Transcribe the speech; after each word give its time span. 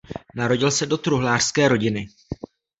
Narodil 0.35 0.71
se 0.71 0.85
do 0.85 0.97
truhlářské 0.97 1.67
rodiny. 1.67 2.07